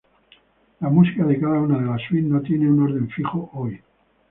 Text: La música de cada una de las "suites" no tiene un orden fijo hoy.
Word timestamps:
La 0.79 0.89
música 0.89 1.23
de 1.25 1.39
cada 1.39 1.59
una 1.59 1.77
de 1.77 1.85
las 1.85 2.01
"suites" 2.07 2.25
no 2.27 2.41
tiene 2.41 2.67
un 2.71 2.81
orden 2.81 3.07
fijo 3.09 3.51
hoy. 3.53 3.79